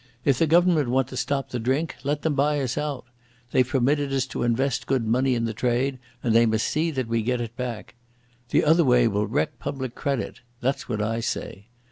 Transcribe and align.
If 0.25 0.39
the 0.39 0.47
Government 0.47 0.89
want 0.89 1.09
to 1.09 1.15
stop 1.15 1.49
the 1.49 1.59
drink, 1.59 1.95
let 2.03 2.23
them 2.23 2.33
buy 2.33 2.59
us 2.59 2.75
out. 2.75 3.05
They've 3.51 3.67
permitted 3.67 4.11
us 4.11 4.25
to 4.33 4.41
invest 4.41 4.87
good 4.87 5.05
money 5.05 5.35
in 5.35 5.45
the 5.45 5.53
trade, 5.53 5.99
and 6.23 6.33
they 6.33 6.47
must 6.47 6.65
see 6.65 6.89
that 6.89 7.07
we 7.07 7.21
get 7.21 7.39
it 7.39 7.55
back. 7.55 7.93
The 8.49 8.65
other 8.65 8.83
way 8.83 9.07
will 9.07 9.27
wreck 9.27 9.59
public 9.59 9.93
credit. 9.93 10.41
That's 10.59 10.89
what 10.89 11.03
I 11.03 11.19
say. 11.19 11.67